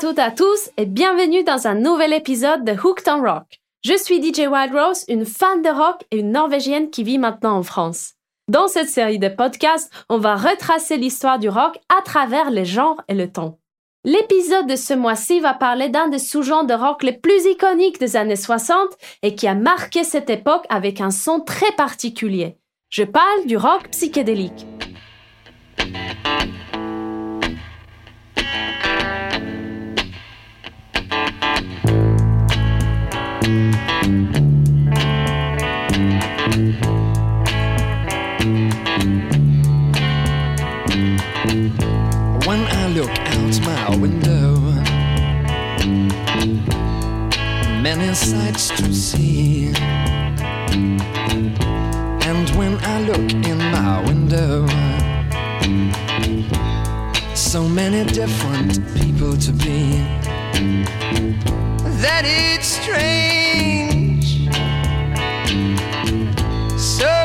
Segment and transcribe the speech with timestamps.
[0.00, 3.60] Toutes et à tous et bienvenue dans un nouvel épisode de Hooked on Rock.
[3.84, 7.58] Je suis DJ Wild Rose, une fan de rock et une Norvégienne qui vit maintenant
[7.58, 8.14] en France.
[8.48, 13.02] Dans cette série de podcasts, on va retracer l'histoire du rock à travers les genres
[13.08, 13.58] et le temps.
[14.06, 18.16] L'épisode de ce mois-ci va parler d'un des sous-genres de rock les plus iconiques des
[18.16, 18.78] années 60
[19.22, 22.56] et qui a marqué cette époque avec un son très particulier.
[22.88, 24.66] Je parle du rock psychédélique.
[42.46, 44.58] When I look out my window,
[47.80, 49.72] many sights to see.
[52.28, 54.66] And when I look in my window,
[57.34, 60.04] so many different people to be
[62.02, 63.89] that it's strange,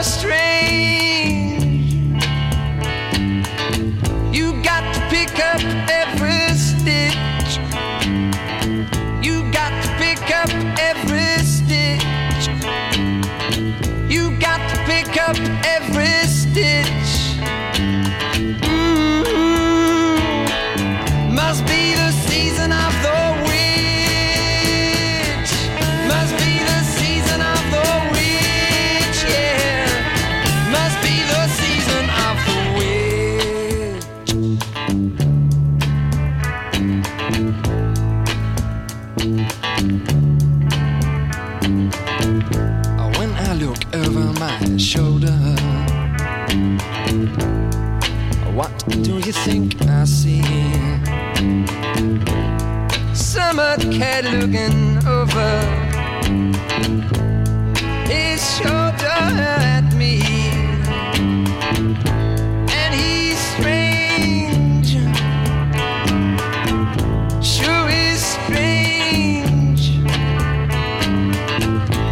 [0.06, 1.94] strange.
[4.32, 7.52] You got to pick up every stitch.
[9.26, 12.46] You got to pick up every stitch.
[14.14, 17.05] You got to pick up every stitch.
[71.66, 72.05] You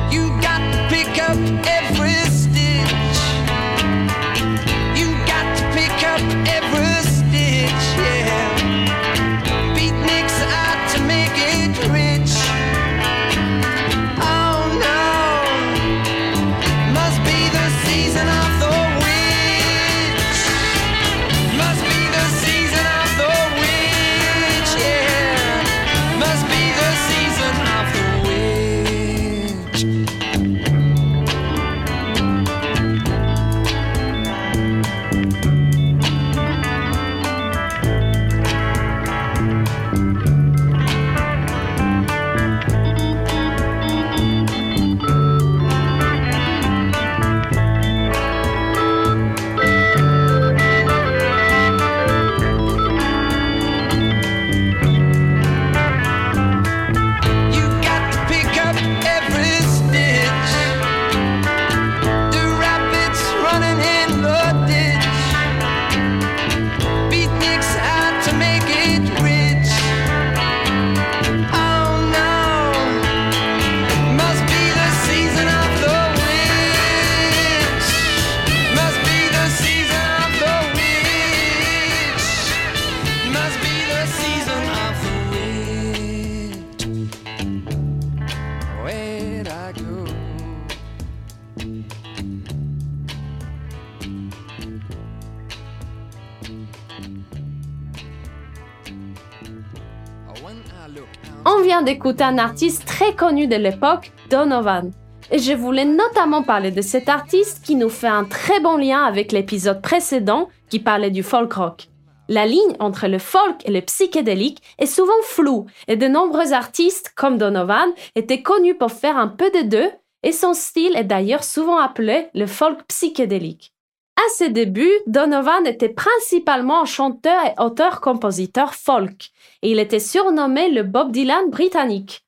[102.12, 104.92] un artiste très connu de l'époque, Donovan.
[105.32, 109.04] Et je voulais notamment parler de cet artiste qui nous fait un très bon lien
[109.04, 111.88] avec l'épisode précédent qui parlait du folk rock.
[112.30, 117.14] La ligne entre le folk et le psychédélique est souvent floue et de nombreux artistes
[117.16, 119.90] comme Donovan étaient connus pour faire un peu de deux
[120.24, 123.73] et son style est d'ailleurs souvent appelé le folk psychédélique.
[124.16, 129.32] À ses débuts, Donovan était principalement chanteur et auteur-compositeur folk
[129.62, 132.24] et il était surnommé le Bob Dylan britannique.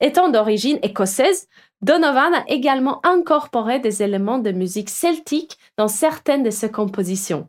[0.00, 1.48] Étant d'origine écossaise,
[1.80, 7.48] Donovan a également incorporé des éléments de musique celtique dans certaines de ses compositions.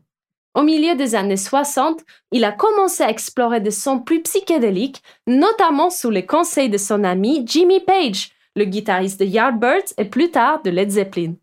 [0.54, 2.00] Au milieu des années 60,
[2.32, 7.04] il a commencé à explorer des sons plus psychédéliques, notamment sous les conseils de son
[7.04, 11.34] ami Jimmy Page, le guitariste de Yardbirds et plus tard de Led Zeppelin.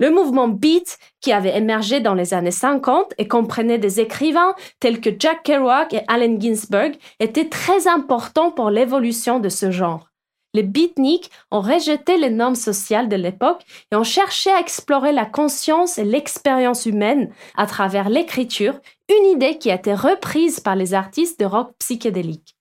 [0.00, 5.00] Le mouvement beat, qui avait émergé dans les années 50 et comprenait des écrivains tels
[5.00, 10.10] que Jack Kerouac et Allen Ginsberg, était très important pour l'évolution de ce genre.
[10.52, 13.62] Les beatniks ont rejeté les normes sociales de l'époque
[13.92, 19.58] et ont cherché à explorer la conscience et l'expérience humaine à travers l'écriture, une idée
[19.58, 22.53] qui a été reprise par les artistes de rock psychédélique.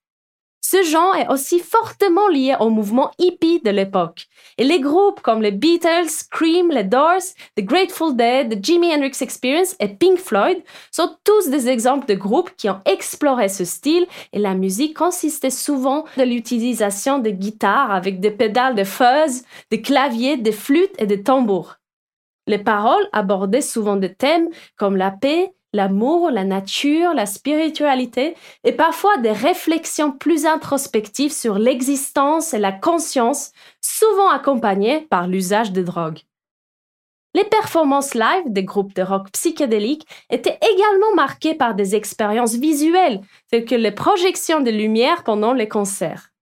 [0.66, 4.28] Ce genre est aussi fortement lié au mouvement hippie de l'époque.
[4.58, 7.22] Et les groupes comme les Beatles, Cream, les Doors,
[7.58, 12.14] The Grateful Dead, The Jimi Hendrix Experience et Pink Floyd sont tous des exemples de
[12.14, 17.92] groupes qui ont exploré ce style et la musique consistait souvent de l'utilisation de guitares
[17.92, 21.76] avec des pédales de fuzz, des claviers, des flûtes et des tambours.
[22.48, 28.72] Les paroles abordaient souvent des thèmes comme la paix, l'amour, la nature, la spiritualité et
[28.72, 35.82] parfois des réflexions plus introspectives sur l'existence et la conscience, souvent accompagnées par l'usage de
[35.82, 36.22] drogues.
[37.36, 43.22] Les performances live des groupes de rock psychédéliques étaient également marquées par des expériences visuelles,
[43.50, 46.33] telles que les projections de lumière pendant les concerts.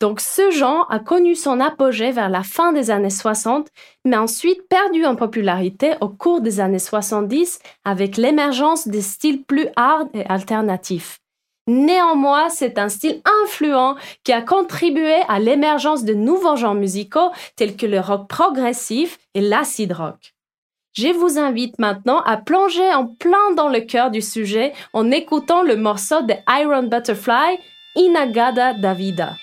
[0.00, 3.68] Donc ce genre a connu son apogée vers la fin des années 60,
[4.04, 9.68] mais ensuite perdu en popularité au cours des années 70 avec l'émergence des styles plus
[9.76, 11.20] hard et alternatifs.
[11.68, 17.76] Néanmoins, c'est un style influent qui a contribué à l'émergence de nouveaux genres musicaux tels
[17.76, 20.34] que le rock progressif et l'acid rock.
[20.92, 25.62] Je vous invite maintenant à plonger en plein dans le cœur du sujet en écoutant
[25.62, 27.58] le morceau de Iron Butterfly,
[27.96, 29.34] Inagada Davida.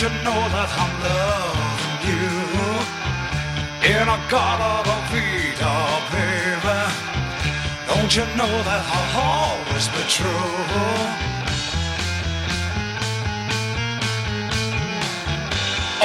[0.00, 2.30] You know that I'm loving you?
[3.90, 6.80] In a garden of freedom, baby.
[7.88, 10.54] Don't you know that I'll always be true?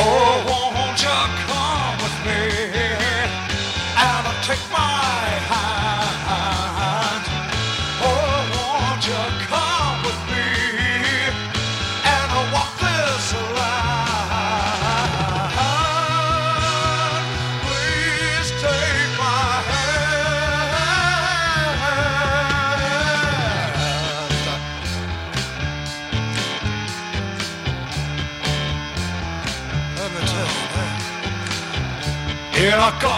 [0.01, 2.41] Oh, won't you come with me
[3.95, 4.92] and take my
[32.63, 33.12] Here I go.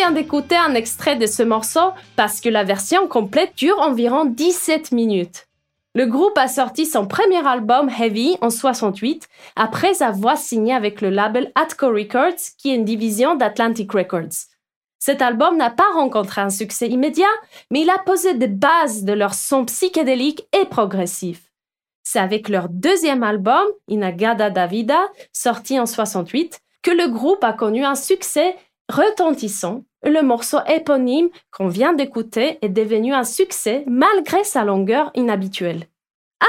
[0.00, 4.92] Vient d'écouter un extrait de ce morceau parce que la version complète dure environ 17
[4.92, 5.46] minutes.
[5.94, 11.10] Le groupe a sorti son premier album Heavy en 68 après avoir signé avec le
[11.10, 14.48] label Atco Records qui est une division d'Atlantic Records.
[14.98, 17.36] Cet album n'a pas rencontré un succès immédiat,
[17.70, 21.42] mais il a posé des bases de leur son psychédélique et progressif.
[22.02, 25.00] C'est avec leur deuxième album, Inagada Davida,
[25.34, 28.56] sorti en 68, que le groupe a connu un succès
[28.90, 29.84] retentissant.
[30.02, 35.86] Le morceau éponyme qu'on vient d'écouter est devenu un succès malgré sa longueur inhabituelle.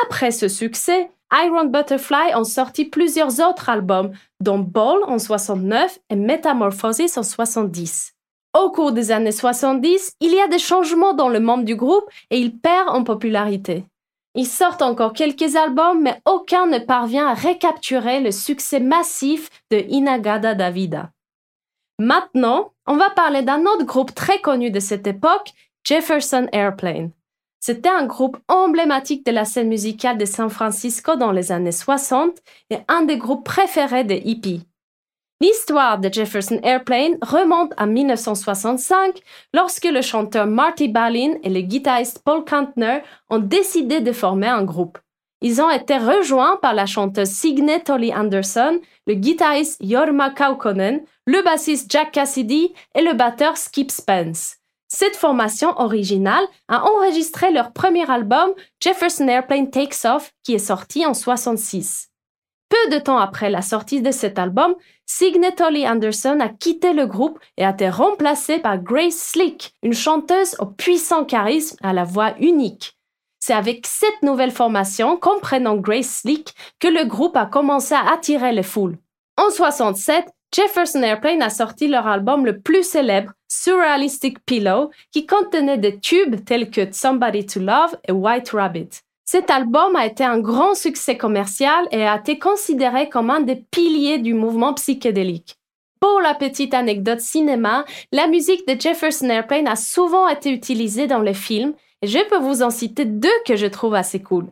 [0.05, 6.15] Après ce succès, Iron Butterfly ont sorti plusieurs autres albums, dont Ball en 69 et
[6.15, 8.13] Metamorphosis en 70.
[8.57, 12.09] Au cours des années 70, il y a des changements dans le monde du groupe
[12.29, 13.85] et il perd en popularité.
[14.35, 19.77] Ils sortent encore quelques albums, mais aucun ne parvient à récapturer le succès massif de
[19.89, 21.11] Inagada Davida.
[22.03, 25.51] Maintenant, on va parler d'un autre groupe très connu de cette époque,
[25.83, 27.11] Jefferson Airplane.
[27.59, 32.39] C'était un groupe emblématique de la scène musicale de San Francisco dans les années 60
[32.71, 34.65] et un des groupes préférés des hippies.
[35.41, 39.21] L'histoire de Jefferson Airplane remonte à 1965
[39.53, 44.63] lorsque le chanteur Marty Balin et le guitariste Paul Kantner ont décidé de former un
[44.63, 44.97] groupe.
[45.41, 51.43] Ils ont été rejoints par la chanteuse Signe Tolly Anderson, le guitariste Jorma Kaukonen, le
[51.43, 54.57] bassiste Jack Cassidy et le batteur Skip Spence.
[54.87, 61.05] Cette formation originale a enregistré leur premier album Jefferson Airplane Takes Off qui est sorti
[61.05, 62.09] en 66.
[62.69, 67.05] Peu de temps après la sortie de cet album, Signe Tolly Anderson a quitté le
[67.05, 72.03] groupe et a été remplacé par Grace Slick, une chanteuse au puissant charisme à la
[72.03, 72.97] voix unique.
[73.43, 78.51] C'est avec cette nouvelle formation, comprenant Grace Slick, que le groupe a commencé à attirer
[78.51, 78.97] les foules.
[79.35, 85.79] En 67, Jefferson Airplane a sorti leur album le plus célèbre, Surrealistic Pillow, qui contenait
[85.79, 88.89] des tubes tels que Somebody to Love et White Rabbit.
[89.25, 93.55] Cet album a été un grand succès commercial et a été considéré comme un des
[93.55, 95.57] piliers du mouvement psychédélique.
[96.01, 101.21] Pour la petite anecdote cinéma, la musique de Jefferson Airplane a souvent été utilisée dans
[101.21, 104.47] les films et je peux vous en citer deux que je trouve assez cool.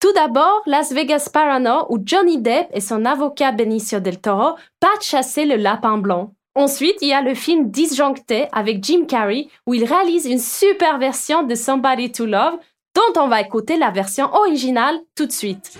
[0.00, 5.04] Tout d'abord, Las Vegas Parano où Johnny Depp et son avocat Benicio del Toro partent
[5.04, 6.32] chasser le lapin blanc.
[6.54, 10.98] Ensuite, il y a le film Disjoncté avec Jim Carrey où il réalise une super
[10.98, 12.56] version de Somebody to Love
[12.96, 15.78] dont on va écouter la version originale tout de suite.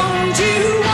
[0.00, 0.89] Don't you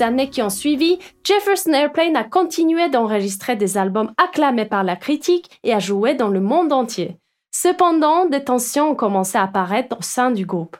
[0.00, 4.96] des années qui ont suivi, Jefferson Airplane a continué d'enregistrer des albums acclamés par la
[4.96, 7.18] critique et a joué dans le monde entier.
[7.50, 10.78] Cependant, des tensions ont commencé à apparaître au sein du groupe.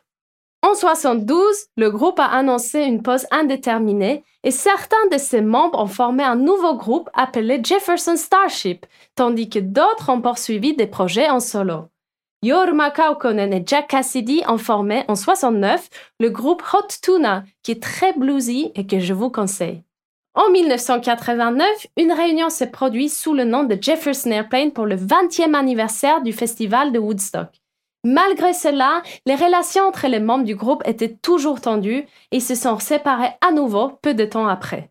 [0.63, 1.43] En 72,
[1.77, 6.37] le groupe a annoncé une pause indéterminée et certains de ses membres ont formé un
[6.37, 11.90] nouveau groupe appelé Jefferson Starship, tandis que d'autres ont poursuivi des projets en solo.
[12.43, 17.83] Jorma Kaukonen et Jack Cassidy ont formé en 69 le groupe Hot Tuna, qui est
[17.83, 19.83] très bluesy et que je vous conseille.
[20.35, 25.55] En 1989, une réunion s'est produite sous le nom de Jefferson Airplane pour le 20e
[25.55, 27.49] anniversaire du festival de Woodstock.
[28.05, 32.79] Malgré cela, les relations entre les membres du groupe étaient toujours tendues et se sont
[32.79, 34.90] séparés à nouveau peu de temps après.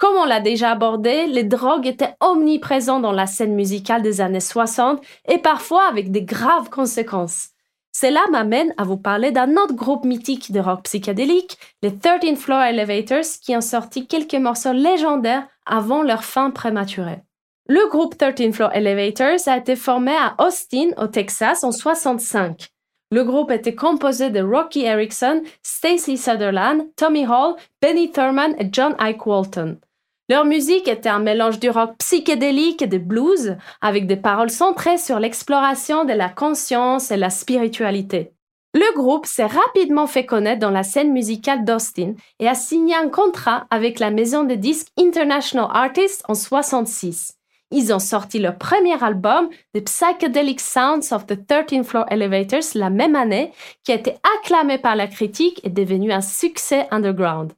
[0.00, 4.40] Comme on l'a déjà abordé, les drogues étaient omniprésentes dans la scène musicale des années
[4.40, 7.50] 60 et parfois avec de graves conséquences.
[7.92, 12.62] Cela m'amène à vous parler d'un autre groupe mythique de rock psychédélique, les 13 Floor
[12.62, 17.20] Elevators, qui ont sorti quelques morceaux légendaires avant leur fin prématurée.
[17.68, 22.68] Le groupe 13 Floor Elevators a été formé à Austin, au Texas, en 65.
[23.10, 28.94] Le groupe était composé de Rocky Erickson, Stacy Sutherland, Tommy Hall, Benny Thurman et John
[28.98, 29.78] Ike Walton.
[30.30, 34.96] Leur musique était un mélange du rock psychédélique et de blues, avec des paroles centrées
[34.96, 38.30] sur l'exploration de la conscience et la spiritualité.
[38.72, 43.08] Le groupe s'est rapidement fait connaître dans la scène musicale d'Austin et a signé un
[43.08, 47.34] contrat avec la maison de disques International Artists en 66.
[47.72, 52.90] Ils ont sorti leur premier album, The Psychedelic Sounds of the 13 Floor Elevators, la
[52.90, 53.50] même année,
[53.82, 57.52] qui a été acclamé par la critique et devenu un succès underground.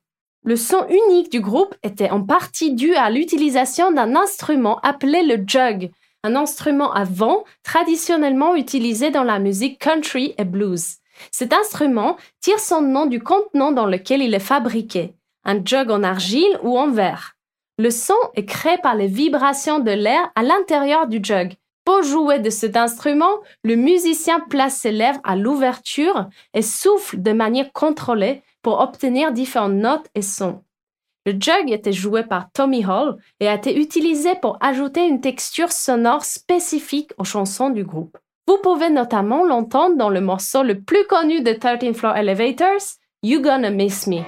[0.44, 5.44] Le son unique du groupe était en partie dû à l'utilisation d'un instrument appelé le
[5.46, 5.92] jug,
[6.24, 10.96] un instrument à vent traditionnellement utilisé dans la musique country et blues.
[11.30, 16.02] Cet instrument tire son nom du contenant dans lequel il est fabriqué, un jug en
[16.02, 17.36] argile ou en verre.
[17.78, 21.54] Le son est créé par les vibrations de l'air à l'intérieur du jug.
[21.84, 27.32] Pour jouer de cet instrument, le musicien place ses lèvres à l'ouverture et souffle de
[27.32, 30.62] manière contrôlée pour obtenir différentes notes et sons.
[31.24, 35.70] Le jug était joué par Tommy Hall et a été utilisé pour ajouter une texture
[35.70, 38.18] sonore spécifique aux chansons du groupe.
[38.48, 43.40] Vous pouvez notamment l'entendre dans le morceau le plus connu de 13 Floor Elevators, You
[43.40, 44.22] Gonna Miss Me.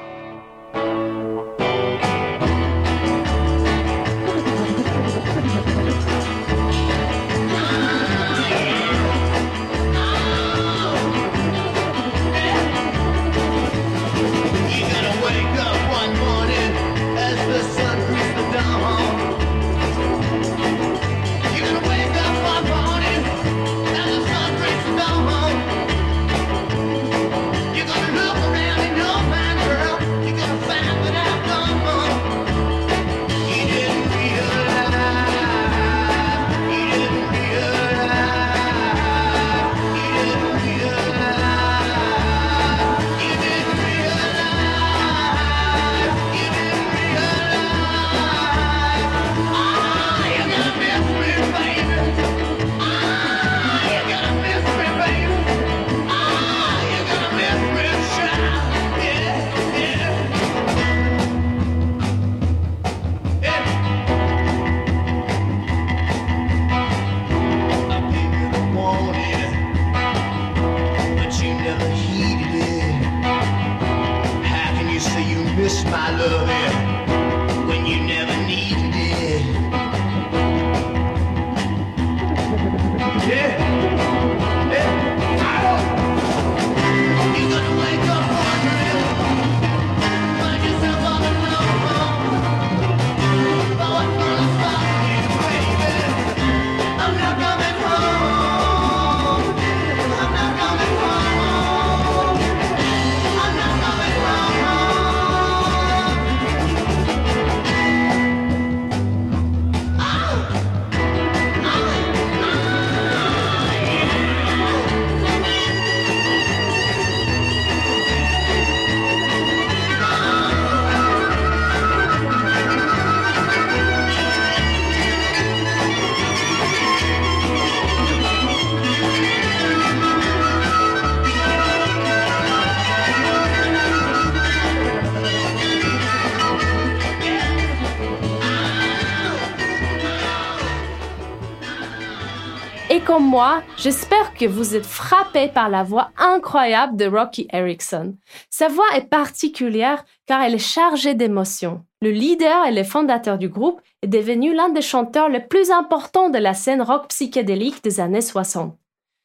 [143.76, 148.14] J'espère que vous êtes frappés par la voix incroyable de Rocky Erickson.
[148.48, 151.84] Sa voix est particulière car elle est chargée d'émotions.
[152.00, 156.30] Le leader et le fondateur du groupe est devenu l'un des chanteurs les plus importants
[156.30, 158.76] de la scène rock psychédélique des années 60.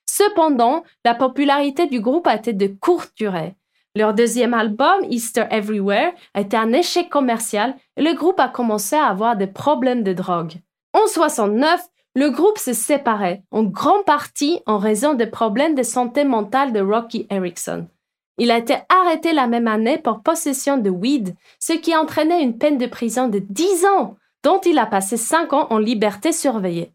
[0.07, 3.55] Cependant, la popularité du groupe a été de courte durée.
[3.95, 8.95] Leur deuxième album, Easter Everywhere, a été un échec commercial et le groupe a commencé
[8.95, 10.53] à avoir des problèmes de drogue.
[10.93, 11.81] En 69,
[12.15, 16.81] le groupe se séparait, en grande partie en raison des problèmes de santé mentale de
[16.81, 17.87] Rocky Erickson.
[18.39, 22.57] Il a été arrêté la même année pour possession de weed, ce qui entraînait une
[22.57, 26.93] peine de prison de 10 ans, dont il a passé 5 ans en liberté surveillée.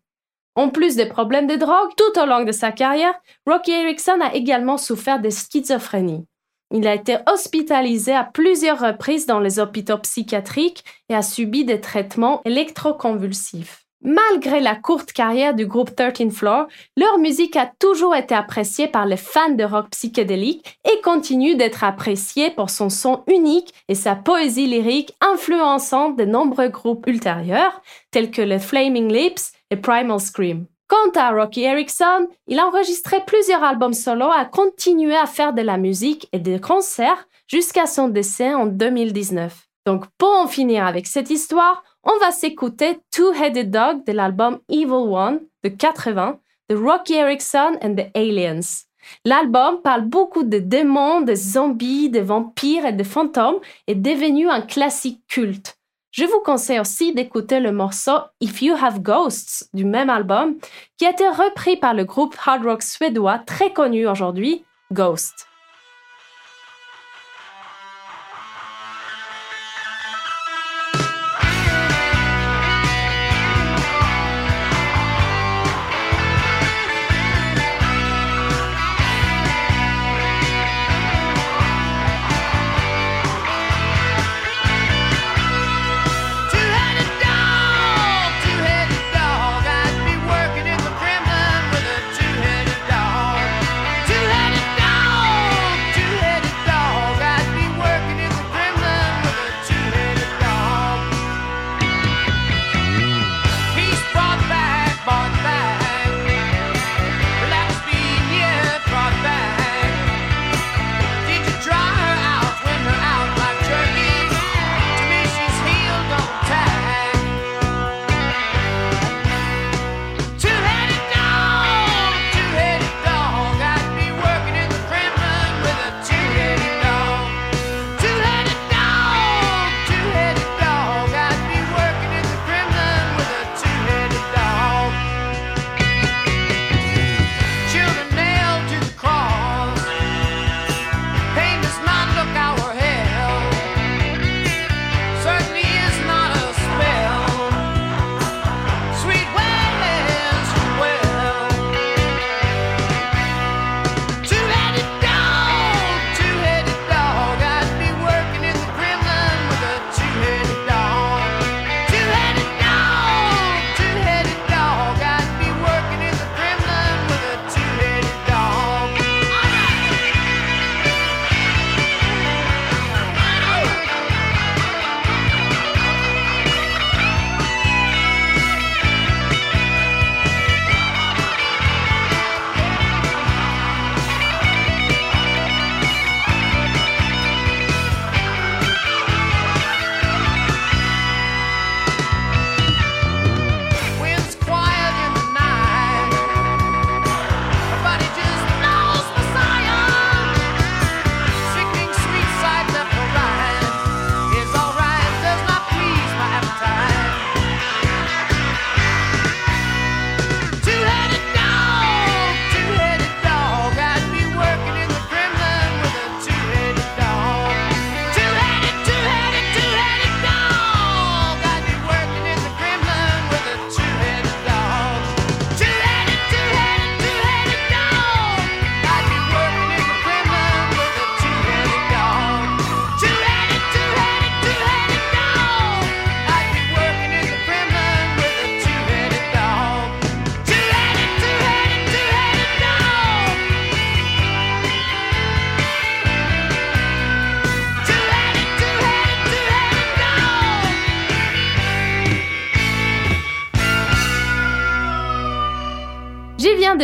[0.56, 3.14] En plus des problèmes de drogue tout au long de sa carrière,
[3.46, 6.26] Rocky Erickson a également souffert de schizophrénie.
[6.72, 11.80] Il a été hospitalisé à plusieurs reprises dans les hôpitaux psychiatriques et a subi des
[11.80, 13.83] traitements électroconvulsifs.
[14.06, 19.06] Malgré la courte carrière du groupe 13 Floor, leur musique a toujours été appréciée par
[19.06, 24.14] les fans de rock psychédélique et continue d'être appréciée pour son son unique et sa
[24.14, 30.66] poésie lyrique influençant de nombreux groupes ultérieurs, tels que les Flaming Lips et Primal Scream.
[30.86, 35.62] Quant à Rocky Erickson, il a enregistré plusieurs albums solo a continué à faire de
[35.62, 39.66] la musique et des concerts jusqu'à son décès en 2019.
[39.86, 44.92] Donc pour en finir avec cette histoire, on va s'écouter Two-Headed Dog de l'album Evil
[44.92, 46.38] One de 80
[46.70, 48.86] de Rocky Erickson and the Aliens.
[49.24, 54.48] L'album parle beaucoup de démons, de zombies, de vampires et de fantômes et est devenu
[54.48, 55.78] un classique culte.
[56.10, 60.56] Je vous conseille aussi d'écouter le morceau If You Have Ghosts du même album,
[60.96, 65.48] qui a été repris par le groupe hard rock suédois très connu aujourd'hui, Ghost.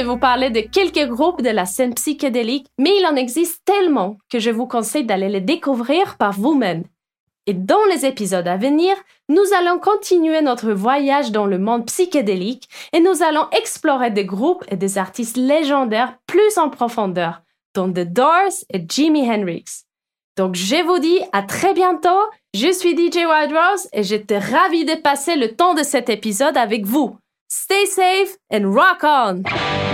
[0.00, 4.16] De vous parler de quelques groupes de la scène psychédélique, mais il en existe tellement
[4.30, 6.84] que je vous conseille d'aller les découvrir par vous-même.
[7.46, 8.96] Et dans les épisodes à venir,
[9.28, 14.64] nous allons continuer notre voyage dans le monde psychédélique et nous allons explorer des groupes
[14.70, 17.42] et des artistes légendaires plus en profondeur,
[17.74, 19.64] dont The Doors et Jimi Hendrix.
[20.38, 22.08] Donc je vous dis à très bientôt,
[22.54, 26.56] je suis DJ Wild Rose et j'étais ravie de passer le temps de cet épisode
[26.56, 27.18] avec vous.
[27.48, 29.89] Stay safe and rock on!